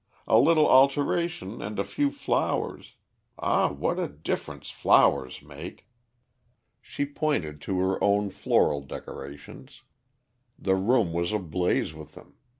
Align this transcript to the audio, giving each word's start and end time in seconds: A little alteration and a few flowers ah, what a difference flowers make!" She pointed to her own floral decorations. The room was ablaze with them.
A 0.27 0.39
little 0.39 0.67
alteration 0.67 1.61
and 1.61 1.77
a 1.77 1.83
few 1.83 2.09
flowers 2.09 2.95
ah, 3.37 3.69
what 3.71 3.99
a 3.99 4.07
difference 4.07 4.71
flowers 4.71 5.43
make!" 5.43 5.85
She 6.81 7.05
pointed 7.05 7.61
to 7.61 7.77
her 7.81 8.03
own 8.03 8.31
floral 8.31 8.81
decorations. 8.81 9.83
The 10.57 10.73
room 10.75 11.13
was 11.13 11.31
ablaze 11.31 11.93
with 11.93 12.15
them. 12.15 12.33